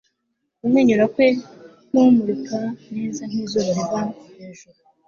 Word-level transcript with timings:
kumwenyura 0.59 1.05
kwe 1.13 1.27
kumurika 1.87 2.59
neza 2.93 3.21
nkizuba 3.29 3.69
riva 3.75 4.01
hejuru 4.37 4.79